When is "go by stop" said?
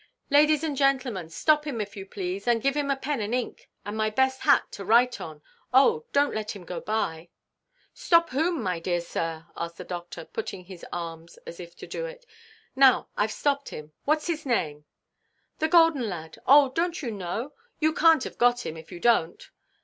6.63-8.31